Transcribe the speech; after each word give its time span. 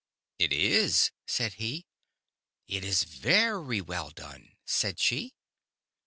"It 0.39 0.51
is," 0.51 1.11
said 1.27 1.53
he." 1.61 1.85
It 2.67 2.83
is 2.83 3.03
very 3.03 3.81
well 3.81 4.09
done," 4.09 4.55
said 4.65 4.99
she. 4.99 5.35